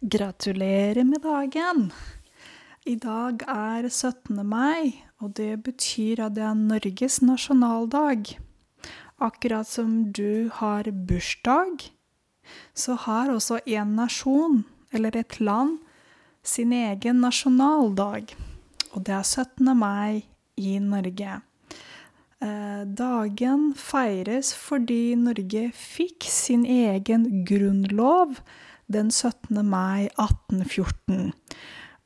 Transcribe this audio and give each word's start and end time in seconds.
Gratulerer 0.00 1.04
med 1.04 1.22
dagen! 1.22 1.86
I 2.84 2.98
dag 3.00 3.40
er 3.48 3.86
17. 3.88 4.42
mai, 4.44 4.92
og 5.24 5.32
det 5.38 5.62
betyr 5.64 6.20
at 6.20 6.34
det 6.36 6.42
er 6.44 6.58
Norges 6.58 7.22
nasjonaldag. 7.24 8.34
Akkurat 9.24 9.64
som 9.64 10.12
du 10.12 10.50
har 10.52 10.90
bursdag, 10.92 11.88
så 12.76 12.98
har 13.06 13.32
også 13.32 13.62
en 13.64 13.96
nasjon, 13.96 14.66
eller 14.92 15.16
et 15.16 15.40
land, 15.40 15.78
sin 16.44 16.76
egen 16.76 17.24
nasjonaldag. 17.24 18.36
Og 18.92 19.00
det 19.00 19.16
er 19.16 19.24
17. 19.24 19.72
mai 19.72 20.26
i 20.60 20.76
Norge. 20.76 21.40
Eh, 22.44 22.84
dagen 22.84 23.72
feires 23.72 24.52
fordi 24.52 25.16
Norge 25.16 25.70
fikk 25.72 26.28
sin 26.28 26.68
egen 26.68 27.46
grunnlov 27.48 28.36
den 28.86 29.10
17. 29.10 29.62
mai 29.66 30.08
1814. 30.14 31.32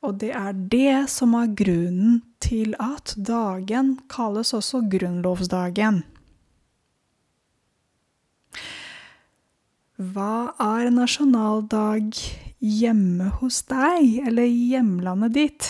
Og 0.01 0.17
det 0.21 0.31
er 0.33 0.53
det 0.53 1.09
som 1.13 1.35
er 1.37 1.51
grunnen 1.53 2.21
til 2.41 2.73
at 2.81 3.13
dagen 3.17 3.99
kalles 4.09 4.53
også 4.57 4.81
grunnlovsdagen. 4.89 6.01
Hva 10.01 10.55
er 10.57 10.89
nasjonaldag 10.89 12.17
hjemme 12.61 13.29
hos 13.37 13.61
deg, 13.69 14.25
eller 14.25 14.49
hjemlandet 14.49 15.37
ditt? 15.37 15.69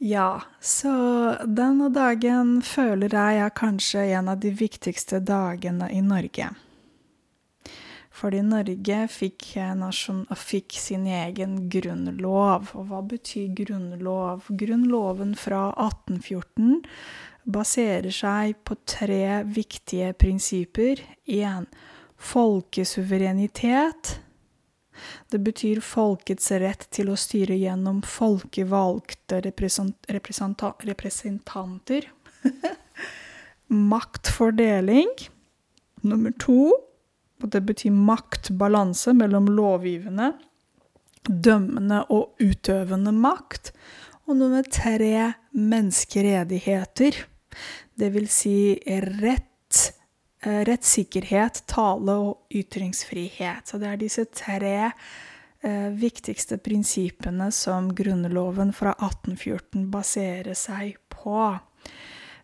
Ja, 0.00 0.40
så 0.60 0.92
denne 1.44 1.90
dagen 1.92 2.58
føler 2.64 3.12
jeg 3.12 3.40
er 3.44 3.52
kanskje 3.56 4.08
en 4.16 4.32
av 4.32 4.40
de 4.40 4.50
viktigste 4.56 5.20
dagene 5.20 5.92
i 5.92 6.00
Norge. 6.04 6.50
Fordi 8.14 8.44
Norge 8.46 9.08
fikk, 9.10 9.56
nasjon, 9.74 10.20
fikk, 10.38 10.76
sin 10.78 11.06
egen 11.10 11.64
grunnlov. 11.70 12.70
Og 12.78 12.86
hva 12.90 13.00
betyr 13.10 13.48
grunnlov? 13.58 14.46
Grunnloven 14.54 15.34
fra 15.38 15.72
1814 15.74 16.84
baserer 17.44 18.10
seg 18.14 18.54
på 18.64 18.74
tre 18.86 19.42
viktige 19.50 20.12
prinsipper. 20.14 21.02
Én 21.26 21.66
folkesuverenitet. 22.14 24.20
Det 25.30 25.38
betyr 25.42 25.80
folkets 25.82 26.50
rett 26.62 26.86
til 26.94 27.10
å 27.10 27.16
styre 27.18 27.58
gjennom 27.58 28.02
folkevalgte 28.06 29.42
representanter. 29.42 32.06
Maktfordeling. 33.94 35.10
Nummer 36.06 36.30
to 36.38 36.70
og 37.42 37.50
det 37.50 37.62
betyr 37.66 37.94
maktbalanse 37.94 39.14
mellom 39.16 39.48
lovgivende, 39.52 40.32
dømmende 41.24 42.04
og 42.12 42.40
utøvende 42.42 43.12
makt. 43.16 43.72
Og 44.24 44.38
nummer 44.38 44.64
tre 44.64 45.34
menneskeredigheter. 45.52 47.18
Det 47.94 48.08
vil 48.14 48.28
si 48.32 48.74
rett, 49.04 49.92
eh, 50.42 50.62
rettssikkerhet, 50.64 51.62
tale 51.66 52.12
og 52.12 52.54
ytringsfrihet. 52.54 53.68
Så 53.68 53.78
det 53.78 53.88
er 53.90 54.00
disse 54.00 54.24
tre 54.24 54.92
eh, 55.64 55.90
viktigste 55.92 56.58
prinsippene 56.58 57.50
som 57.52 57.92
Grunnloven 57.94 58.72
fra 58.72 58.94
1814 58.98 59.90
baserer 59.90 60.54
seg 60.54 60.96
på. 61.12 61.58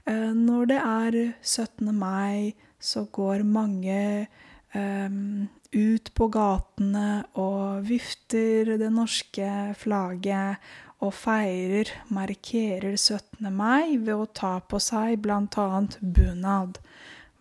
Eh, 0.07 0.31
når 0.37 0.67
det 0.67 0.81
er 0.81 1.19
17. 1.43 1.95
mai, 1.97 2.55
så 2.81 3.05
går 3.13 3.45
mange 3.45 4.29
um, 4.75 5.49
ut 5.71 6.13
på 6.15 6.29
gatene 6.35 7.25
og 7.39 7.87
vifter 7.89 8.77
det 8.81 8.91
norske 8.95 9.51
flagget 9.79 10.71
og 11.01 11.15
feirer, 11.17 11.89
markerer 12.13 12.97
17. 12.97 13.49
mai 13.55 13.97
ved 13.97 14.15
å 14.15 14.29
ta 14.37 14.59
på 14.61 14.81
seg 14.83 15.23
bl.a. 15.25 15.69
bunad. 16.01 16.81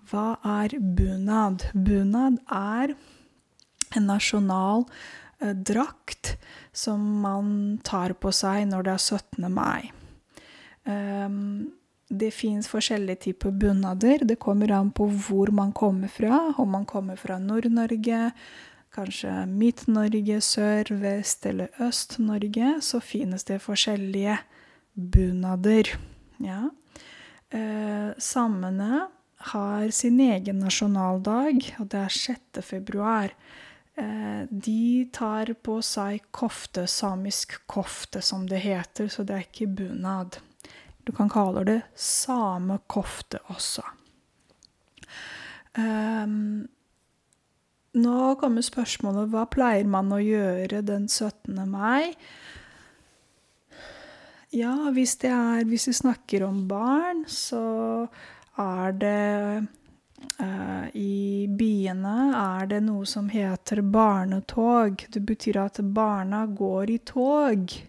Hva 0.09 0.27
er 0.61 0.77
bunad? 0.79 1.67
Bunad 1.73 2.39
er 2.55 2.95
en 3.97 4.07
nasjonal 4.07 4.85
eh, 5.41 5.51
drakt 5.53 6.37
som 6.71 7.03
man 7.25 7.51
tar 7.83 8.15
på 8.15 8.31
seg 8.35 8.69
når 8.71 8.87
det 8.87 8.95
er 8.95 9.03
17. 9.19 9.49
mai. 9.51 9.91
Um, 10.87 11.73
det 12.09 12.31
fins 12.33 12.67
forskjellige 12.67 13.15
typer 13.15 13.51
bunader. 13.51 14.25
Det 14.25 14.39
kommer 14.41 14.71
an 14.71 14.91
på 14.91 15.05
hvor 15.09 15.51
man 15.53 15.71
kommer 15.71 16.07
fra. 16.07 16.53
Om 16.57 16.69
man 16.69 16.85
kommer 16.85 17.15
fra 17.15 17.37
Nord-Norge, 17.39 18.31
kanskje 18.95 19.45
Midt-Norge, 19.45 20.41
Sør-, 20.41 20.93
Vest- 21.01 21.45
eller 21.45 21.69
Øst-Norge, 21.79 22.79
så 22.81 22.99
finnes 22.99 23.43
det 23.43 23.61
forskjellige 23.61 24.39
bunader. 24.93 25.93
Ja. 26.37 26.69
Eh, 27.49 28.09
samene 28.17 29.07
har 29.53 29.89
sin 29.89 30.19
egen 30.19 30.59
nasjonaldag, 30.59 31.75
og 31.79 31.87
det 31.93 31.99
er 31.99 32.09
6. 32.09 32.61
februar. 32.65 33.31
Eh, 33.95 34.43
de 34.49 35.09
tar 35.13 35.53
på 35.53 35.79
seg 35.85 36.25
kofte, 36.31 36.87
samisk 36.87 37.59
kofte, 37.67 38.21
som 38.21 38.47
det 38.49 38.63
heter, 38.65 39.07
så 39.07 39.23
det 39.23 39.35
er 39.35 39.47
ikke 39.47 39.73
bunad. 39.77 40.41
Du 41.09 41.15
kan 41.15 41.29
kalle 41.29 41.63
det 41.65 41.79
samekofte 41.97 43.39
også. 43.49 43.81
Um, 45.73 46.67
nå 47.97 48.35
kommer 48.37 48.61
spørsmålet 48.61 49.31
hva 49.31 49.47
pleier 49.49 49.89
man 49.89 50.13
å 50.13 50.19
gjøre 50.21 50.83
den 50.85 51.07
17. 51.09 51.57
mai? 51.65 52.13
Ja, 54.53 54.75
hvis, 54.93 55.15
det 55.23 55.33
er, 55.33 55.65
hvis 55.65 55.89
vi 55.89 55.97
snakker 55.97 56.45
om 56.45 56.61
barn, 56.69 57.25
så 57.25 58.05
er 58.61 58.95
det 59.01 59.65
uh, 60.37 60.85
I 60.93 61.49
byene 61.49 62.17
er 62.37 62.69
det 62.69 62.85
noe 62.85 63.09
som 63.09 63.33
heter 63.33 63.81
barnetog. 63.81 65.07
Det 65.09 65.25
betyr 65.25 65.63
at 65.65 65.81
barna 65.81 66.45
går 66.45 66.99
i 66.99 67.01
tog. 67.01 67.79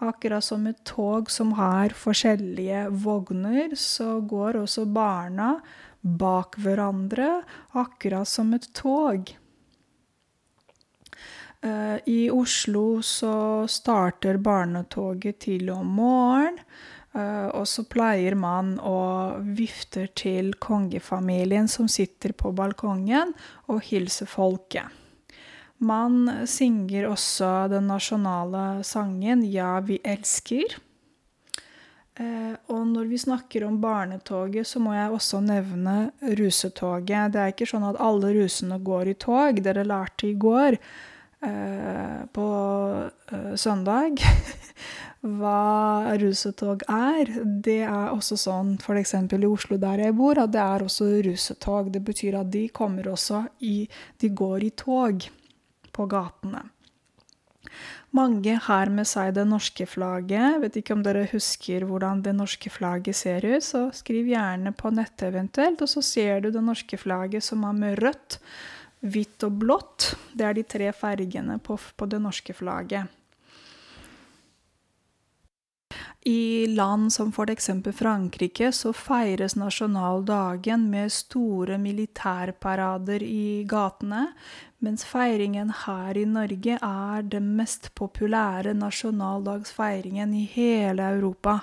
Akkurat 0.00 0.44
som 0.44 0.64
et 0.66 0.80
tog 0.88 1.30
som 1.30 1.52
har 1.58 1.92
forskjellige 1.96 2.86
vogner, 3.04 3.74
så 3.76 4.20
går 4.24 4.62
også 4.62 4.86
barna 4.88 5.58
bak 6.00 6.56
hverandre, 6.56 7.42
akkurat 7.76 8.28
som 8.28 8.54
et 8.56 8.70
tog. 8.72 9.34
Eh, 11.60 11.96
I 12.06 12.30
Oslo 12.32 13.02
så 13.04 13.68
starter 13.68 14.40
barnetoget 14.40 15.44
tidlig 15.44 15.74
om 15.76 15.92
morgenen. 16.00 16.64
Eh, 17.12 17.48
og 17.58 17.66
så 17.66 17.82
pleier 17.90 18.36
man 18.38 18.76
å 18.86 19.34
vifte 19.42 20.06
til 20.14 20.52
kongefamilien 20.62 21.66
som 21.68 21.88
sitter 21.90 22.32
på 22.32 22.52
balkongen, 22.54 23.34
og 23.66 23.82
hilse 23.90 24.28
folket. 24.30 24.99
Man 25.80 26.44
synger 26.44 27.08
også 27.08 27.68
den 27.72 27.86
nasjonale 27.88 28.84
sangen 28.84 29.42
'Ja, 29.42 29.80
vi 29.80 29.98
elsker'. 30.04 30.76
Eh, 32.20 32.56
og 32.68 32.86
når 32.90 33.06
vi 33.08 33.18
snakker 33.18 33.64
om 33.64 33.78
barnetoget, 33.80 34.66
så 34.66 34.80
må 34.82 34.92
jeg 34.92 35.14
også 35.14 35.40
nevne 35.40 36.10
rusetoget. 36.20 37.32
Det 37.32 37.40
er 37.40 37.54
ikke 37.54 37.68
sånn 37.70 37.86
at 37.88 38.00
alle 38.02 38.34
rusene 38.36 38.76
går 38.84 39.12
i 39.14 39.14
tog. 39.14 39.62
Dere 39.64 39.86
lærte 39.88 40.28
i 40.28 40.34
går 40.34 40.76
eh, 40.76 42.20
på 42.28 42.48
eh, 43.32 43.54
søndag 43.56 44.20
hva 45.40 46.12
rusetog 46.20 46.84
er. 46.92 47.32
Det 47.64 47.80
er 47.86 48.12
også 48.12 48.36
sånn 48.36 48.76
f.eks. 48.82 49.16
i 49.16 49.48
Oslo 49.48 49.80
der 49.80 50.04
jeg 50.04 50.18
bor, 50.20 50.44
at 50.44 50.52
det 50.52 50.60
er 50.60 50.84
også 50.84 51.08
rusetog. 51.24 51.88
Det 51.94 52.04
betyr 52.04 52.42
at 52.42 52.52
de 52.52 52.68
kommer 52.68 53.08
også 53.14 53.46
i 53.64 53.86
De 54.20 54.28
går 54.28 54.68
i 54.68 54.74
tog 54.76 55.30
på 56.00 56.08
gatene. 56.08 56.64
Mange 58.16 58.56
har 58.64 58.90
med 58.90 59.06
seg 59.06 59.36
det 59.36 59.44
norske 59.46 59.86
flagget. 59.86 60.58
Vet 60.64 60.80
ikke 60.80 60.96
om 60.96 61.04
dere 61.06 61.28
husker 61.30 61.86
hvordan 61.86 62.24
det 62.24 62.34
norske 62.34 62.72
flagget 62.72 63.20
ser 63.20 63.46
ut, 63.46 63.62
så 63.62 63.84
skriv 63.94 64.32
gjerne 64.32 64.72
på 64.74 64.90
nettet 64.94 65.28
eventuelt, 65.28 65.84
og 65.84 65.92
så 65.92 66.02
ser 66.02 66.42
du 66.42 66.50
det 66.50 66.64
norske 66.64 66.98
flagget 66.98 67.46
som 67.46 67.62
er 67.68 67.76
med 67.78 68.00
rødt, 68.02 68.40
hvitt 69.06 69.46
og 69.46 69.62
blått. 69.62 70.10
Det 70.34 70.48
er 70.48 70.58
de 70.58 70.66
tre 70.66 70.90
fargene 70.96 71.60
på, 71.62 71.78
på 71.78 72.10
det 72.10 72.18
norske 72.24 72.56
flagget. 72.56 73.19
I 76.24 76.66
land 76.66 77.12
som 77.12 77.28
f.eks. 77.28 77.70
Frankrike 77.96 78.72
så 78.72 78.92
feires 78.92 79.54
nasjonaldagen 79.56 80.90
med 80.90 81.12
store 81.12 81.78
militærparader 81.80 83.22
i 83.24 83.64
gatene, 83.64 84.26
mens 84.84 85.04
feiringen 85.08 85.72
her 85.86 86.18
i 86.20 86.26
Norge 86.28 86.76
er 86.76 87.24
den 87.24 87.54
mest 87.56 87.94
populære 87.96 88.76
nasjonaldagsfeiringen 88.76 90.36
i 90.36 90.44
hele 90.52 91.08
Europa. 91.16 91.62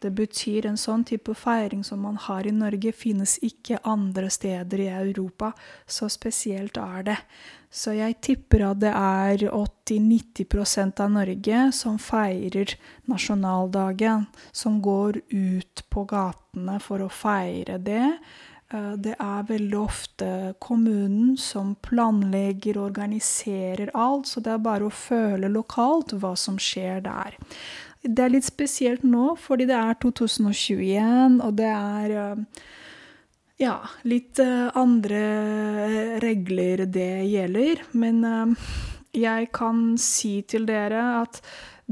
Det 0.00 0.10
betyr 0.16 0.66
en 0.66 0.80
sånn 0.80 1.04
type 1.06 1.34
feiring 1.36 1.84
som 1.84 2.00
man 2.02 2.16
har 2.16 2.48
i 2.48 2.54
Norge, 2.56 2.94
finnes 2.96 3.36
ikke 3.44 3.82
andre 3.84 4.32
steder 4.32 4.80
i 4.82 4.88
Europa. 4.88 5.52
Så 5.86 6.08
spesielt 6.10 6.80
er 6.80 7.04
det. 7.12 7.18
Så 7.72 7.94
jeg 7.96 8.18
tipper 8.20 8.66
at 8.68 8.82
det 8.82 8.92
er 8.92 9.46
80-90% 9.48 11.00
av 11.00 11.12
Norge 11.14 11.60
som 11.72 11.96
feirer 11.96 12.74
nasjonaldagen, 13.08 14.26
som 14.52 14.80
går 14.84 15.22
ut 15.32 15.84
på 15.88 16.04
gatene 16.10 16.76
for 16.84 17.00
å 17.00 17.08
feire 17.08 17.78
det. 17.80 18.10
Eh, 18.72 18.92
det 19.00 19.14
er 19.16 19.48
veldig 19.48 19.78
ofte 19.80 20.28
kommunen 20.60 21.38
som 21.40 21.72
planlegger 21.84 22.76
og 22.76 22.90
organiserer 22.90 23.92
alt, 23.96 24.28
så 24.28 24.44
det 24.44 24.52
er 24.52 24.66
bare 24.68 24.88
å 24.88 24.92
føle 24.92 25.48
lokalt 25.52 26.12
hva 26.12 26.34
som 26.36 26.60
skjer 26.60 27.00
der. 27.08 27.40
Det 28.02 28.20
er 28.24 28.34
litt 28.34 28.48
spesielt 28.48 29.04
nå, 29.06 29.32
fordi 29.38 29.68
det 29.70 29.78
er 29.78 29.98
2021, 30.02 31.40
og 31.40 31.56
det 31.56 31.72
er 31.72 32.16
eh, 32.20 32.62
ja, 33.62 33.76
litt 34.08 34.42
eh, 34.42 34.68
andre 34.78 35.22
regler 36.22 36.86
det 36.90 37.12
gjelder. 37.30 37.84
Men 37.94 38.24
jeg 39.12 39.52
kan 39.54 39.92
si 40.00 40.40
til 40.48 40.66
dere 40.66 41.04
at 41.22 41.42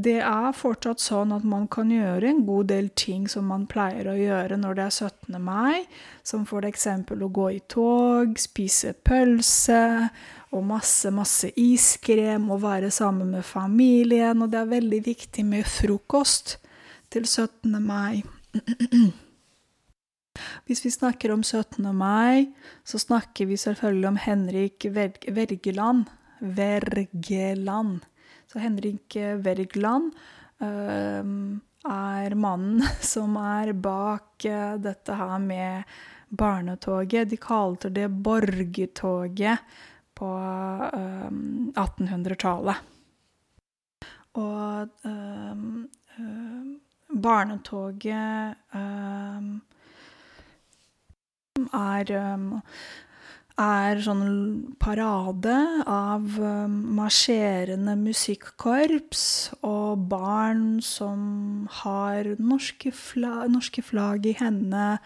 det 0.00 0.20
er 0.22 0.54
fortsatt 0.54 1.02
sånn 1.02 1.32
at 1.34 1.44
man 1.44 1.66
kan 1.68 1.90
gjøre 1.92 2.28
en 2.30 2.44
god 2.46 2.70
del 2.70 2.88
ting 2.96 3.26
som 3.28 3.48
man 3.50 3.66
pleier 3.68 4.08
å 4.08 4.16
gjøre 4.16 4.56
når 4.60 4.78
det 4.78 4.84
er 4.84 4.96
17. 5.10 5.40
mai, 5.42 5.82
som 6.22 6.46
eksempel 6.46 7.24
å 7.26 7.28
gå 7.28 7.48
i 7.56 7.60
tog, 7.68 8.38
spise 8.38 8.94
pølse 8.94 9.82
og 10.54 10.64
masse, 10.66 11.10
masse 11.14 11.50
iskrem 11.58 12.48
og 12.50 12.62
være 12.64 12.90
sammen 12.90 13.34
med 13.34 13.44
familien. 13.44 14.40
Og 14.42 14.50
det 14.50 14.62
er 14.62 14.76
veldig 14.76 15.02
viktig 15.06 15.44
med 15.44 15.66
frokost 15.66 16.58
til 17.10 17.26
17. 17.26 17.76
mai. 17.82 18.22
Hvis 20.66 20.84
vi 20.84 20.90
snakker 20.90 21.32
om 21.34 21.42
17. 21.42 21.90
mai, 21.96 22.52
så 22.84 22.98
snakker 22.98 23.46
vi 23.46 23.56
selvfølgelig 23.60 24.08
om 24.08 24.20
Henrik 24.20 24.86
Vergeland. 24.90 26.06
Vergeland. 26.40 28.00
Så 28.52 28.58
Henrik 28.58 29.16
Wergeland 29.16 30.12
uh, 30.62 31.22
er 31.90 32.34
mannen 32.34 32.82
som 33.12 33.36
er 33.36 33.72
bak 33.72 34.46
uh, 34.48 34.74
dette 34.82 35.14
her 35.14 35.38
med 35.38 35.82
barnetoget. 36.28 37.30
De 37.30 37.38
kalte 37.40 37.90
det 37.94 38.08
borgertoget 38.10 39.58
på 40.14 40.30
uh, 40.30 40.88
ehm, 40.94 41.70
1800-tallet. 41.74 42.88
Og 44.38 45.06
ehm, 45.08 45.88
barnetoget 47.10 48.56
er 51.76 52.16
er 53.60 54.00
sånn 54.00 54.22
parade 54.80 55.56
av 55.90 56.38
um, 56.40 56.76
marsjerende 56.96 57.96
musikkorps 58.00 59.24
og 59.66 60.06
barn 60.08 60.80
som 60.84 61.66
har 61.82 62.30
norske, 62.40 62.92
fla 62.94 63.44
norske 63.52 63.84
flagg 63.84 64.30
i 64.30 64.36
hendene 64.38 65.00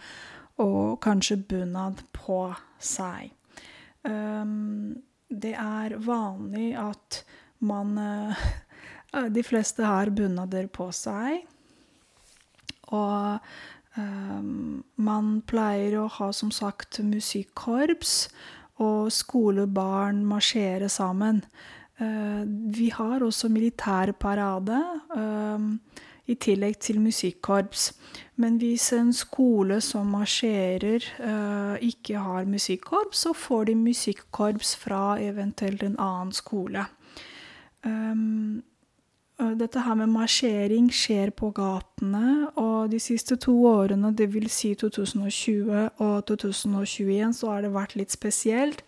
og 0.61 1.01
kanskje 1.03 1.41
bunad 1.49 2.05
på 2.15 2.47
seg. 2.79 3.33
Um, 4.07 5.01
det 5.27 5.55
er 5.59 5.97
vanlig 6.05 6.75
at 6.79 7.23
man 7.65 7.97
uh, 7.99 8.45
De 9.31 9.39
fleste 9.47 9.79
har 9.87 10.09
bunader 10.11 10.65
på 10.67 10.89
seg. 10.91 11.45
Og 12.91 13.39
Ehm, 13.95 14.83
man 14.95 15.39
pleier 15.47 15.97
å 16.01 16.09
ha 16.17 16.31
som 16.35 16.51
sagt 16.51 16.99
musikkorps, 17.03 18.27
og 18.83 19.11
skolebarn 19.15 20.25
marsjere 20.27 20.89
sammen. 20.91 21.45
Uh, 21.95 22.43
vi 22.75 22.89
har 22.91 23.23
også 23.23 23.47
militærparade 23.47 24.79
uh, 25.15 26.01
i 26.27 26.35
tillegg 26.35 26.75
til 26.83 26.99
musikkorps. 26.99 27.93
Men 28.35 28.57
hvis 28.59 28.89
en 28.97 29.13
skole 29.15 29.79
som 29.79 30.11
marsjerer, 30.11 31.07
uh, 31.23 31.79
ikke 31.79 32.19
har 32.19 32.51
musikkorps, 32.51 33.23
så 33.23 33.31
får 33.31 33.71
de 33.71 33.77
musikkorps 33.79 34.75
fra 34.75 35.15
eventuelt 35.23 35.87
en 35.87 35.95
annen 35.95 36.35
skole. 36.35 36.83
Um, 37.85 38.59
dette 39.37 39.81
her 39.83 39.97
med 39.99 40.13
marsjering 40.13 40.87
skjer 40.95 41.33
på 41.35 41.49
gatene, 41.55 42.47
og 42.55 42.91
de 42.93 42.99
siste 43.03 43.35
to 43.41 43.55
årene, 43.67 44.13
dvs. 44.15 44.51
Si 44.55 44.71
2020 44.79 45.89
og 45.99 46.15
2021, 46.29 47.33
så 47.35 47.51
har 47.51 47.65
det 47.65 47.73
vært 47.75 47.97
litt 47.99 48.15
spesielt. 48.15 48.85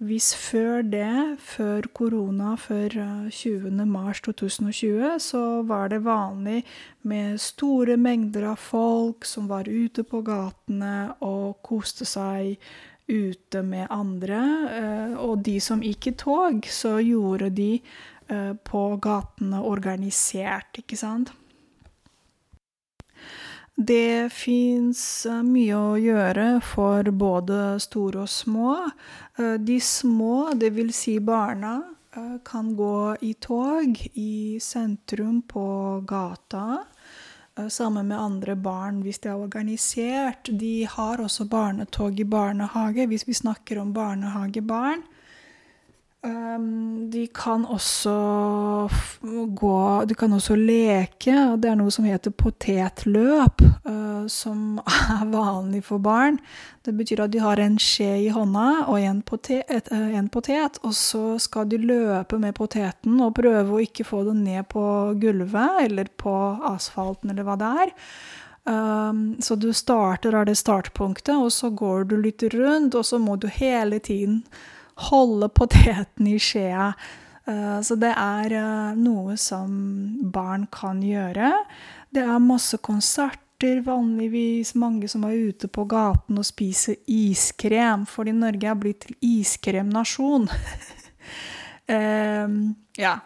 Hvis 0.00 0.30
før 0.32 0.80
det, 0.86 1.36
før 1.44 1.84
korona, 1.92 2.54
før 2.56 2.94
20. 3.28 3.82
mars 3.84 4.22
2020, 4.24 5.18
så 5.20 5.42
var 5.68 5.90
det 5.92 6.04
vanlig 6.06 6.62
med 7.02 7.36
store 7.42 7.98
mengder 8.00 8.46
av 8.54 8.62
folk 8.62 9.26
som 9.28 9.50
var 9.50 9.68
ute 9.68 10.06
på 10.06 10.22
gatene 10.24 11.10
og 11.20 11.58
koste 11.66 12.08
seg 12.08 12.56
ute 13.10 13.60
med 13.66 13.90
andre. 13.92 14.40
Eh, 14.70 15.12
og 15.20 15.42
de 15.44 15.58
som 15.60 15.82
gikk 15.84 16.12
i 16.12 16.16
tog, 16.16 16.64
så 16.70 16.96
gjorde 17.02 17.50
de 17.52 17.74
Eh, 17.80 18.19
på 18.64 18.82
gatene 19.02 19.62
organisert, 19.66 20.78
ikke 20.82 20.98
sant? 21.00 21.32
Det 23.80 24.28
fins 24.34 25.24
eh, 25.24 25.40
mye 25.46 25.76
å 25.78 25.92
gjøre 25.96 26.48
for 26.60 27.06
både 27.16 27.78
store 27.80 28.26
og 28.26 28.28
små. 28.28 28.74
Eh, 29.40 29.56
de 29.56 29.78
små, 29.80 30.50
dvs. 30.52 30.92
Si 31.00 31.16
barna, 31.24 31.80
kan 32.42 32.72
gå 32.74 33.16
i 33.22 33.36
tog 33.38 34.00
i 34.18 34.58
sentrum 34.58 35.44
på 35.46 35.62
gata 36.02 36.80
sammen 37.70 38.08
med 38.10 38.18
andre 38.18 38.56
barn 38.58 38.98
hvis 39.04 39.22
de 39.22 39.30
er 39.30 39.38
organisert. 39.38 40.50
De 40.50 40.88
har 40.90 41.22
også 41.22 41.46
barnetog 41.46 42.18
i 42.18 42.26
barnehage 42.26 43.06
hvis 43.06 43.28
vi 43.28 43.36
snakker 43.38 43.78
om 43.78 43.92
barnehagebarn. 43.94 45.06
Um, 46.22 47.10
de 47.10 47.22
kan 47.32 47.62
også 47.64 48.12
gå 49.56 50.04
De 50.04 50.14
kan 50.14 50.32
også 50.36 50.52
leke, 50.52 51.32
det 51.56 51.68
er 51.70 51.78
noe 51.80 51.92
som 51.94 52.04
heter 52.04 52.34
potetløp, 52.36 53.62
uh, 53.88 54.26
som 54.28 54.82
er 55.16 55.22
vanlig 55.32 55.80
for 55.86 56.02
barn. 56.04 56.36
Det 56.84 56.92
betyr 56.98 57.22
at 57.24 57.32
de 57.32 57.40
har 57.40 57.62
en 57.64 57.78
skje 57.80 58.10
i 58.26 58.28
hånda 58.34 58.66
og 58.92 58.98
en 59.00 59.22
potet, 59.24 59.88
uh, 59.88 60.10
en 60.18 60.28
potet, 60.28 60.76
og 60.84 60.92
så 60.98 61.38
skal 61.40 61.70
de 61.70 61.78
løpe 61.80 62.36
med 62.42 62.52
poteten 62.58 63.16
og 63.24 63.38
prøve 63.38 63.78
å 63.78 63.80
ikke 63.86 64.04
få 64.04 64.20
den 64.28 64.42
ned 64.44 64.68
på 64.68 64.84
gulvet 65.22 65.86
eller 65.86 66.10
på 66.20 66.34
asfalten 66.68 67.32
eller 67.32 67.48
hva 67.48 67.56
det 67.62 67.70
er. 67.86 67.94
Um, 68.68 69.22
så 69.40 69.56
du 69.56 69.70
starter 69.72 70.36
av 70.36 70.44
det 70.50 70.58
startpunktet, 70.60 71.32
og 71.32 71.48
så 71.48 71.72
går 71.72 72.10
du 72.12 72.18
litt 72.20 72.44
rundt, 72.52 72.92
og 72.92 73.08
så 73.08 73.16
må 73.16 73.38
du 73.40 73.48
hele 73.48 74.02
tiden 74.04 74.42
holde 75.08 75.48
poteten 75.48 76.26
i 76.26 76.38
skjea. 76.38 76.92
Eh, 77.46 77.80
så 77.80 77.96
det 78.00 78.12
er 78.16 78.56
eh, 78.56 78.98
noe 78.98 79.36
som 79.40 79.70
barn 80.32 80.66
kan 80.72 81.02
gjøre. 81.04 81.52
Det 82.10 82.24
er 82.24 82.42
masse 82.42 82.80
konserter, 82.82 83.82
vanligvis 83.84 84.74
mange 84.80 85.08
som 85.08 85.24
er 85.28 85.36
ute 85.50 85.68
på 85.68 85.84
gaten 85.88 86.40
og 86.40 86.46
spiser 86.48 86.96
iskrem, 87.10 88.06
fordi 88.08 88.32
Norge 88.36 88.70
er 88.70 88.78
blitt 88.80 89.08
iskremnasjon. 89.20 90.48
um, 91.90 92.62
ja. 93.04 93.18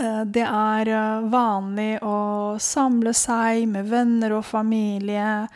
Det 0.00 0.44
er 0.46 0.88
vanlig 1.28 1.98
å 2.06 2.56
samle 2.62 3.10
seg 3.12 3.66
med 3.68 3.88
venner 3.90 4.36
og 4.38 4.44
familie. 4.46 5.48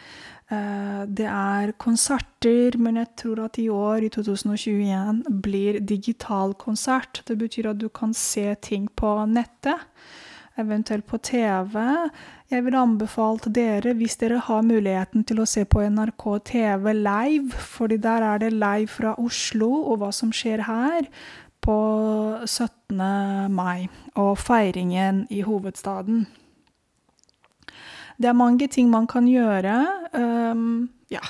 Eh, 0.53 1.05
det 1.09 1.27
er 1.31 1.73
konserter, 1.81 2.77
men 2.77 3.01
jeg 3.01 3.09
tror 3.17 3.47
at 3.47 3.59
i 3.59 3.69
år, 3.73 4.05
i 4.05 4.11
2021, 4.13 5.23
blir 5.43 5.81
digital 5.81 6.55
konsert. 6.55 7.23
Det 7.29 7.39
betyr 7.41 7.71
at 7.73 7.81
du 7.81 7.89
kan 7.89 8.13
se 8.15 8.55
ting 8.61 8.89
på 8.97 9.15
nettet, 9.31 9.81
eventuelt 10.61 11.07
på 11.07 11.19
TV. 11.19 11.81
Jeg 12.51 12.65
vil 12.65 12.77
anbefale 12.77 13.53
dere, 13.57 13.95
hvis 13.97 14.19
dere 14.21 14.39
har 14.39 14.63
muligheten 14.63 15.25
til 15.25 15.41
å 15.41 15.49
se 15.49 15.65
på 15.65 15.81
NRK 15.81 16.27
TV 16.45 16.93
live, 16.93 17.51
fordi 17.51 17.97
der 17.97 18.29
er 18.29 18.45
det 18.45 18.53
live 18.53 18.93
fra 18.93 19.17
Oslo 19.19 19.73
og 19.83 19.99
hva 20.03 20.13
som 20.13 20.31
skjer 20.31 20.69
her 20.69 21.09
på 21.65 21.81
17. 22.45 23.01
mai, 23.51 23.89
og 24.15 24.37
feiringen 24.39 25.25
i 25.33 25.41
hovedstaden. 25.41 26.27
Det 28.17 28.31
er 28.31 28.37
mange 28.39 28.69
ting 28.71 28.91
man 28.91 29.07
kan 29.11 29.27
gjøre. 29.29 29.75
Um, 30.13 30.89
ja. 31.13 31.23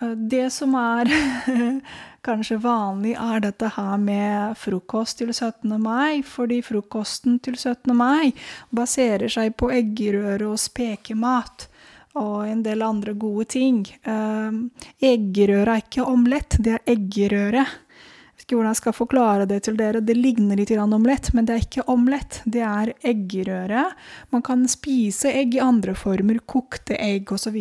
Eh, 0.00 0.14
det 0.30 0.50
som 0.52 0.74
er 0.78 1.10
kanskje 2.26 2.58
vanlig, 2.60 3.14
er 3.14 3.40
dette 3.44 3.70
her 3.76 3.96
med 4.02 4.58
frokost 4.60 5.22
til 5.22 5.32
17. 5.32 5.76
mai. 5.80 6.22
Fordi 6.26 6.60
frokosten 6.64 7.38
til 7.44 7.56
17. 7.56 7.94
mai 7.96 8.32
baserer 8.74 9.32
seg 9.32 9.56
på 9.56 9.70
eggerøre 9.74 10.52
og 10.52 10.60
spekemat. 10.60 11.70
og 12.16 12.46
en 12.48 12.62
del 12.64 12.80
andre 12.80 13.12
gode 13.12 13.44
ting. 13.52 13.82
Um, 14.08 14.70
eggerøre 15.04 15.74
er 15.74 15.82
ikke 15.82 16.06
omelett, 16.08 16.56
det 16.64 16.78
er 16.78 16.94
eggerøre. 16.94 17.66
Ikke 18.46 18.60
hvordan 18.60 18.70
jeg 18.70 18.78
skal 18.78 18.94
forklare 18.94 19.46
det 19.50 19.56
til 19.66 19.74
dere. 19.74 19.98
Det 20.06 20.14
ligner 20.14 20.54
litt 20.54 20.70
omelett, 20.78 21.32
men 21.34 21.48
det 21.48 21.54
er 21.56 21.64
ikke 21.64 21.84
omelett. 21.90 22.36
Det 22.46 22.60
er 22.62 22.92
eggerøre. 23.02 23.88
Man 24.30 24.44
kan 24.46 24.62
spise 24.70 25.32
egg 25.34 25.56
i 25.56 25.64
andre 25.64 25.96
former, 25.98 26.38
kokte 26.46 26.94
egg 26.94 27.32
osv. 27.34 27.56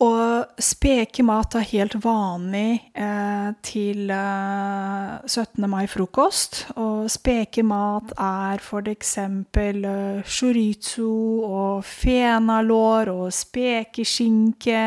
Og 0.00 0.56
spekemat 0.56 1.58
er 1.60 1.68
helt 1.68 1.98
vanlig 2.00 2.80
eh, 2.96 3.52
til 3.60 4.08
eh, 4.08 5.20
17. 5.28 5.68
mai-frokost. 5.68 6.62
Og 6.80 7.12
spekemat 7.12 8.16
er 8.16 8.64
f.eks. 8.64 9.14
Eh, 9.20 10.24
chorizo 10.24 11.12
og 11.44 11.84
fenalår 11.84 13.12
og 13.12 13.28
spekeskinke. 13.36 14.84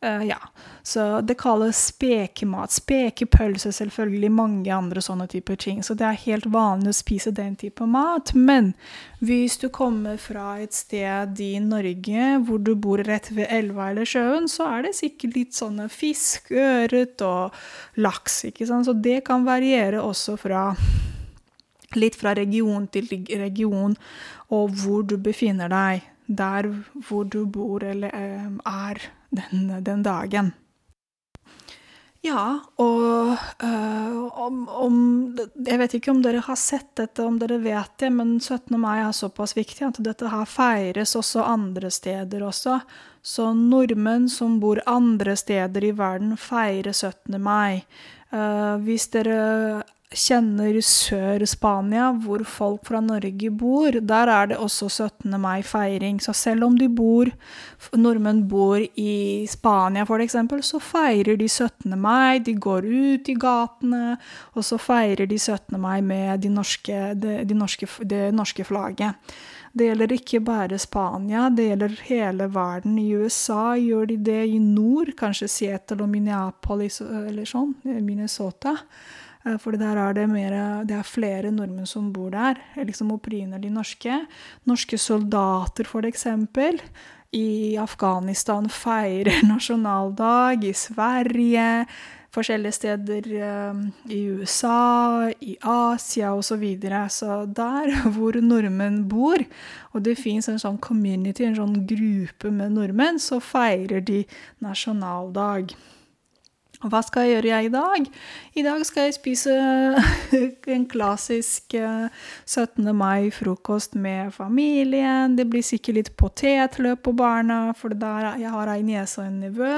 Eh, 0.00 0.28
ja, 0.30 0.40
så 0.90 1.20
det 1.22 1.36
kalles 1.38 1.78
spekemat. 1.92 2.72
Spekepølse, 2.74 3.70
selvfølgelig. 3.72 4.30
Mange 4.34 4.72
andre 4.74 5.02
sånne 5.04 5.28
typer 5.30 5.58
ting. 5.60 5.84
Så 5.86 5.94
det 5.94 6.06
er 6.08 6.18
helt 6.24 6.48
vanlig 6.50 6.90
å 6.90 6.98
spise 6.98 7.30
den 7.34 7.54
type 7.60 7.86
mat. 7.86 8.32
Men 8.34 8.72
hvis 9.22 9.60
du 9.62 9.68
kommer 9.70 10.18
fra 10.18 10.56
et 10.58 10.74
sted 10.74 11.38
i 11.44 11.52
Norge 11.62 12.32
hvor 12.46 12.58
du 12.66 12.72
bor 12.74 13.02
rett 13.06 13.30
ved 13.36 13.52
elva 13.54 13.92
eller 13.92 14.08
sjøen, 14.08 14.48
så 14.50 14.66
er 14.72 14.88
det 14.88 14.96
sikkert 14.98 15.36
litt 15.38 15.54
sånne 15.54 15.86
fisk, 15.92 16.50
ørret 16.50 17.22
og 17.22 17.54
laks. 18.02 18.40
ikke 18.50 18.66
sant? 18.66 18.88
Så 18.90 18.96
det 18.98 19.20
kan 19.28 19.46
variere 19.46 20.02
også 20.02 20.34
fra 20.40 20.72
litt 21.98 22.18
fra 22.18 22.34
region 22.38 22.86
til 22.90 23.06
region, 23.38 23.94
og 24.54 24.74
hvor 24.82 25.06
du 25.06 25.16
befinner 25.22 25.70
deg. 25.70 26.02
Der 26.26 26.68
hvor 27.08 27.24
du 27.26 27.44
bor 27.46 27.82
eller 27.82 28.14
um, 28.14 28.60
er 28.66 29.00
den, 29.34 29.70
den 29.86 30.02
dagen. 30.06 30.52
Ja, 32.20 32.58
og 32.76 33.36
øh, 33.64 34.40
om, 34.44 34.68
om, 34.68 34.96
Jeg 35.66 35.78
vet 35.80 35.94
ikke 35.96 36.12
om 36.12 36.20
dere 36.20 36.42
har 36.44 36.58
sett 36.60 36.90
dette, 37.00 37.24
om 37.24 37.38
dere 37.40 37.56
vet 37.64 37.94
det, 38.02 38.10
men 38.12 38.34
17. 38.40 38.76
mai 38.80 38.98
er 39.00 39.14
såpass 39.16 39.56
viktig 39.56 39.86
at 39.86 40.00
dette 40.04 40.28
her 40.28 40.44
feires 40.44 41.16
også 41.16 41.46
andre 41.48 41.90
steder 41.90 42.44
også. 42.44 42.82
Så 43.22 43.52
nordmenn 43.56 44.28
som 44.28 44.58
bor 44.60 44.82
andre 44.86 45.32
steder 45.36 45.84
i 45.84 45.94
verden, 45.96 46.36
feirer 46.36 46.92
17. 46.92 47.40
mai. 47.40 47.86
Uh, 48.30 48.76
hvis 48.84 49.08
dere 49.10 49.82
kjenner 50.10 50.74
Sør-Spania, 50.82 52.08
hvor 52.24 52.42
folk 52.42 52.88
fra 52.88 52.98
Norge 53.04 53.50
bor, 53.54 53.94
der 53.94 54.32
er 54.32 54.48
det 54.50 54.56
også 54.58 54.88
17. 54.88 55.36
mai-feiring. 55.38 56.18
Så 56.20 56.34
selv 56.34 56.64
om 56.66 56.78
de 56.78 56.88
bor, 56.88 57.30
nordmenn 57.94 58.42
bor 58.50 58.82
i 58.98 59.46
Spania 59.46 60.02
f.eks., 60.02 60.34
så 60.66 60.80
feirer 60.82 61.38
de 61.38 61.46
17. 61.48 61.94
mai. 61.94 62.40
De 62.42 62.54
går 62.54 62.88
ut 62.90 63.30
i 63.30 63.36
gatene, 63.38 64.18
og 64.54 64.66
så 64.66 64.80
feirer 64.82 65.30
de 65.30 65.38
17. 65.38 65.78
mai 65.78 66.00
med 66.02 66.42
de 66.42 66.50
norske, 66.50 67.14
de, 67.14 67.38
de 67.46 67.54
norske, 67.54 67.86
det 68.02 68.34
norske 68.34 68.66
flagget. 68.66 69.14
Det 69.72 69.86
gjelder 69.86 70.12
ikke 70.16 70.40
bare 70.42 70.78
Spania, 70.82 71.46
det 71.54 71.68
gjelder 71.68 71.96
hele 72.08 72.50
verden. 72.50 72.98
I 72.98 73.14
USA 73.14 73.76
gjør 73.78 74.10
de 74.10 74.16
det 74.26 74.42
i 74.50 74.58
nord, 74.58 75.14
kanskje 75.14 75.46
Seattle 75.46 76.02
og 76.02 76.10
Minneapolis 76.10 76.98
eller 77.06 77.46
sånn, 77.46 77.76
Minnesota. 77.86 78.74
Eh, 79.46 79.56
for 79.60 79.76
der 79.78 79.96
er 79.96 80.14
det, 80.16 80.26
mer, 80.28 80.84
det 80.84 80.98
er 80.98 81.06
flere 81.06 81.52
nordmenn 81.54 81.88
som 81.88 82.12
bor 82.12 82.30
der, 82.34 82.60
liksom 82.76 83.12
de 83.16 83.70
norske. 83.70 84.26
Norske 84.66 84.98
soldater, 84.98 85.84
for 85.84 86.02
eksempel. 86.02 86.80
I 87.32 87.76
Afghanistan 87.76 88.68
feirer 88.68 89.44
nasjonaldag. 89.52 90.64
I 90.64 90.72
Sverige. 90.72 91.86
Forskjellige 92.30 92.72
steder 92.72 93.24
eh, 93.42 93.78
i 94.14 94.20
USA, 94.30 95.30
i 95.40 95.56
Asia 95.62 96.32
osv. 96.32 96.42
Så, 96.42 96.56
videre. 96.56 97.08
så 97.08 97.44
der 97.46 97.90
hvor 98.14 98.38
nordmenn 98.40 99.08
bor, 99.08 99.42
og 99.92 100.04
det 100.04 100.18
fins 100.18 100.48
en 100.48 100.60
sånn 100.62 100.78
community, 100.78 101.44
en 101.44 101.58
sånn 101.58 101.74
gruppe 101.90 102.52
med 102.54 102.76
nordmenn, 102.76 103.18
så 103.18 103.40
feirer 103.42 104.00
de 104.00 104.22
nasjonaldag. 104.62 105.74
Hva 106.80 107.02
skal 107.04 107.26
jeg 107.26 107.34
gjøre 107.34 107.48
jeg 107.50 107.66
i 107.66 107.72
dag? 107.74 108.06
I 108.56 108.62
dag 108.64 108.84
skal 108.88 109.04
jeg 109.04 109.16
spise 109.18 109.52
en 110.74 110.86
klassisk 110.88 111.76
17. 111.76 112.86
Eh, 112.86 112.94
mai-frokost 112.96 113.98
med 114.00 114.32
familien. 114.32 115.36
Det 115.36 115.44
blir 115.52 115.64
sikkert 115.66 115.98
litt 115.98 116.10
potetløp 116.16 117.04
på 117.04 117.12
barna, 117.12 117.74
for 117.76 117.92
der 117.92 118.32
jeg 118.40 118.54
har 118.56 118.72
ei 118.72 118.80
niese 118.86 119.20
og 119.20 119.28
en 119.28 119.38
nevø. 119.44 119.76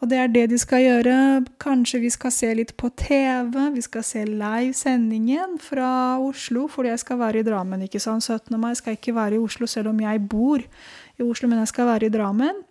Og 0.00 0.08
det 0.08 0.18
er 0.22 0.32
det 0.32 0.48
de 0.54 0.56
skal 0.60 0.80
gjøre. 0.86 1.44
Kanskje 1.60 2.00
vi 2.00 2.10
skal 2.16 2.32
se 2.32 2.54
litt 2.56 2.72
på 2.80 2.88
TV. 2.96 3.52
Vi 3.76 3.84
skal 3.84 4.04
se 4.04 4.24
live-sendingen 4.24 5.58
fra 5.60 6.16
Oslo, 6.24 6.66
fordi 6.72 6.94
jeg 6.94 7.04
skal 7.04 7.20
være 7.20 7.44
i 7.44 7.46
Drammen. 7.46 7.84
ikke 7.84 8.00
sant? 8.00 8.24
17. 8.24 8.56
mai 8.60 8.72
skal 8.74 8.96
jeg 8.96 9.02
ikke 9.02 9.20
være 9.20 9.36
i 9.36 9.44
Oslo, 9.44 9.68
selv 9.68 9.92
om 9.92 10.00
jeg 10.00 10.28
bor 10.28 10.64
i 11.18 11.22
Oslo, 11.22 11.48
men 11.48 11.60
jeg 11.62 11.68
skal 11.68 11.92
være 11.92 12.08
i 12.08 12.16
Drammen. 12.16 12.64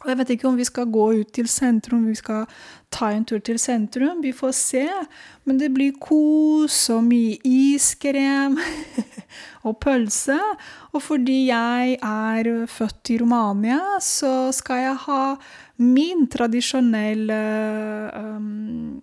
Og 0.00 0.08
jeg 0.08 0.16
vet 0.16 0.30
ikke 0.32 0.48
om 0.48 0.56
vi 0.56 0.64
skal 0.64 0.88
gå 0.88 1.06
ut 1.20 1.32
til 1.36 1.48
sentrum, 1.50 2.06
vi 2.08 2.16
skal 2.16 2.46
ta 2.92 3.10
en 3.12 3.24
tur 3.28 3.40
til 3.44 3.58
sentrum. 3.60 4.22
Vi 4.24 4.32
får 4.32 4.54
se. 4.56 4.86
Men 5.44 5.58
det 5.60 5.68
blir 5.74 5.98
kos 6.00 6.78
og 6.94 7.04
mye 7.04 7.36
iskrem 7.44 8.56
og 9.68 9.76
pølse. 9.84 10.38
Og 10.94 11.04
fordi 11.04 11.50
jeg 11.50 11.98
er 12.00 12.50
født 12.66 13.12
i 13.12 13.18
Romania, 13.20 13.80
så 14.00 14.48
skal 14.56 14.86
jeg 14.86 15.02
ha 15.04 15.24
min 15.80 16.24
tradisjonelle 16.32 17.40
um, 18.16 19.00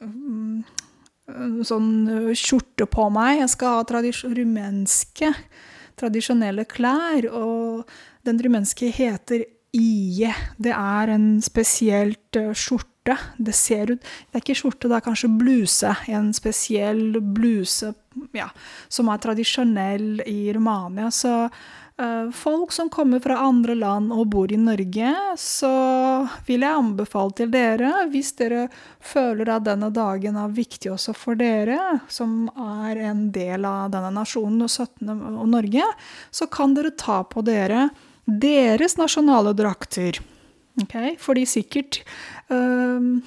um, 0.00 1.60
sånn 1.64 1.92
skjorte 2.36 2.88
på 2.88 3.10
meg. 3.12 3.42
Jeg 3.42 3.52
skal 3.52 3.82
ha 3.82 4.02
rumenske 4.32 5.34
tradisjonelle 6.02 6.66
klær. 6.68 7.30
og 7.32 7.86
den 8.26 8.38
rumenske 8.42 8.90
heter 8.94 9.44
ie. 9.74 10.32
Det 10.62 10.72
er 10.74 11.12
en 11.14 11.26
spesielt 11.42 12.38
uh, 12.38 12.52
skjorte. 12.54 13.16
Det 13.38 13.54
ser 13.56 13.90
ut 13.90 14.02
Det 14.02 14.36
er 14.36 14.44
ikke 14.44 14.58
skjorte, 14.60 14.88
det 14.88 14.98
er 14.98 15.06
kanskje 15.08 15.32
bluse. 15.40 15.94
En 16.08 16.30
spesiell 16.36 17.18
bluse 17.34 17.90
ja, 18.36 18.48
som 18.88 19.08
er 19.10 19.22
tradisjonell 19.22 20.22
i 20.26 20.52
Romania. 20.54 21.10
Så 21.10 21.48
folk 22.34 22.72
som 22.72 22.88
kommer 22.92 23.20
fra 23.20 23.36
andre 23.44 23.74
land 23.78 24.12
og 24.14 24.28
bor 24.32 24.52
i 24.52 24.58
Norge, 24.60 25.12
så 25.38 25.72
vil 26.46 26.64
jeg 26.64 26.78
anbefale 26.78 27.34
til 27.38 27.50
dere, 27.52 27.90
hvis 28.12 28.32
dere 28.38 28.66
føler 29.02 29.50
at 29.54 29.66
denne 29.66 29.90
dagen 29.94 30.38
er 30.40 30.54
viktig 30.54 30.92
også 30.94 31.14
for 31.16 31.38
dere, 31.38 31.78
som 32.12 32.46
er 32.56 33.02
en 33.10 33.26
del 33.34 33.66
av 33.68 33.92
denne 33.94 34.12
nasjonen 34.16 34.64
og 34.66 34.72
17. 34.72 35.12
og 35.42 35.46
Norge, 35.52 35.86
så 36.30 36.48
kan 36.50 36.76
dere 36.78 36.94
ta 36.96 37.22
på 37.28 37.44
dere 37.46 37.90
deres 38.24 38.96
nasjonale 39.00 39.54
drakter. 39.58 40.20
Okay? 40.82 41.16
Fordi 41.20 41.44
sikkert 41.44 42.00
um, 42.48 43.20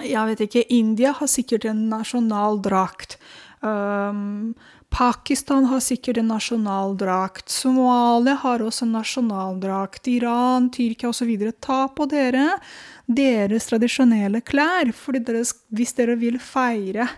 Jeg 0.00 0.26
vet 0.26 0.40
ikke 0.46 0.64
India 0.72 1.12
har 1.14 1.28
sikkert 1.30 1.66
en 1.68 1.84
nasjonal 1.92 2.58
drakt. 2.64 3.18
Um, 3.60 4.56
Pakistan 4.90 5.68
har 5.70 5.80
sikkert 5.80 6.18
en 6.18 6.32
nasjonaldrakt. 6.32 7.48
Somalia 7.48 8.34
har 8.42 8.62
også 8.62 8.84
en 8.84 8.96
nasjonaldrakt. 8.98 10.08
Iran, 10.10 10.70
Tyrkia 10.74 11.12
osv. 11.12 11.30
Ta 11.62 11.84
på 11.94 12.08
dere 12.10 12.58
deres 13.06 13.70
tradisjonelle 13.70 14.42
klær 14.46 14.90
dere, 14.90 15.44
hvis 15.70 15.94
dere 15.98 16.18
vil 16.18 16.38
feire 16.42 17.08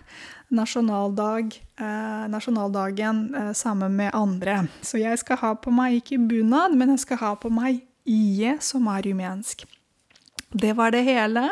nasjonaldag, 0.53 1.53
eh, 1.79 2.27
nasjonaldagen 2.29 3.35
eh, 3.35 3.53
sammen 3.53 3.95
med 3.95 4.11
andre. 4.13 4.67
Så 4.81 5.01
jeg 5.01 5.19
skal 5.19 5.39
ha 5.41 5.53
på 5.55 5.73
meg 5.73 6.01
ikke 6.01 6.21
bunad, 6.21 6.75
men 6.77 6.93
jeg 6.93 7.03
skal 7.07 7.21
ha 7.23 7.33
på 7.35 7.51
meg 7.53 7.81
ie, 8.05 8.57
som 8.61 8.87
er 8.91 9.05
rumensk. 9.07 9.65
Det 10.53 10.75
var 10.77 10.93
det 10.93 11.03
hele. 11.07 11.47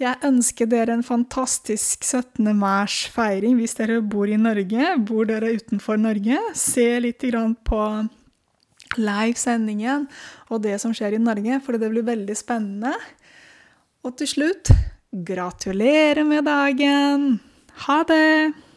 Jeg 0.00 0.18
ønsker 0.24 0.68
dere 0.70 0.94
en 0.96 1.04
fantastisk 1.04 2.04
17. 2.04 2.48
mars-feiring 2.56 3.58
hvis 3.60 3.76
dere 3.78 4.00
bor 4.00 4.30
i 4.30 4.38
Norge. 4.40 4.96
Bor 5.04 5.28
dere 5.28 5.52
utenfor 5.58 6.00
Norge? 6.00 6.38
Se 6.56 6.88
litt 7.02 7.24
på 7.66 7.82
livesendingen 8.98 10.08
og 10.50 10.64
det 10.64 10.78
som 10.82 10.92
skjer 10.96 11.16
i 11.16 11.22
Norge, 11.22 11.60
for 11.64 11.78
det 11.78 11.92
blir 11.92 12.04
veldig 12.08 12.36
spennende. 12.36 12.92
Og 14.02 14.16
til 14.18 14.28
slutt 14.28 14.72
gratulerer 15.12 16.24
med 16.24 16.44
dagen! 16.48 17.40
Ha 17.86 18.02
det! 18.08 18.71